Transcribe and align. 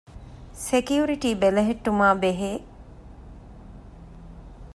ސެކިއުރިޓީ 0.67 1.29
ބެލެހެއްޓުމާ 1.41 2.07
ބެހޭ 2.23 2.51